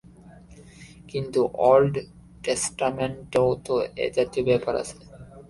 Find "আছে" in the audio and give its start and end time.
4.81-4.97